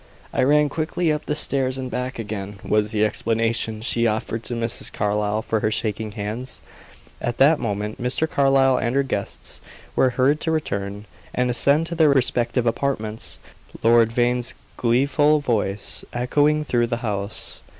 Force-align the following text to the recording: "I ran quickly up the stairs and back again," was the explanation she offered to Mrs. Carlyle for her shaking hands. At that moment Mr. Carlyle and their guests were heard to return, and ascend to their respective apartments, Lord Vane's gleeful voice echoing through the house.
"I 0.33 0.41
ran 0.41 0.67
quickly 0.67 1.11
up 1.11 1.27
the 1.27 1.35
stairs 1.35 1.77
and 1.77 1.91
back 1.91 2.17
again," 2.17 2.57
was 2.65 2.89
the 2.89 3.05
explanation 3.05 3.81
she 3.83 4.07
offered 4.07 4.41
to 4.45 4.55
Mrs. 4.55 4.91
Carlyle 4.91 5.43
for 5.43 5.59
her 5.59 5.69
shaking 5.69 6.13
hands. 6.13 6.59
At 7.21 7.37
that 7.37 7.59
moment 7.59 8.01
Mr. 8.01 8.27
Carlyle 8.27 8.79
and 8.79 8.95
their 8.95 9.03
guests 9.03 9.61
were 9.95 10.09
heard 10.17 10.41
to 10.41 10.49
return, 10.49 11.05
and 11.35 11.51
ascend 11.51 11.85
to 11.85 11.93
their 11.93 12.09
respective 12.09 12.65
apartments, 12.65 13.37
Lord 13.83 14.11
Vane's 14.11 14.55
gleeful 14.75 15.39
voice 15.39 16.03
echoing 16.15 16.63
through 16.63 16.87
the 16.87 16.97
house. 17.05 17.61